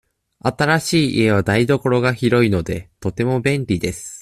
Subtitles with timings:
[0.43, 4.19] 新しい家は台所が広いので、とても便利です。